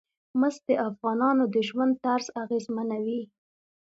[0.39, 3.21] مس د افغانانو د ژوند طرز اغېزمنوي.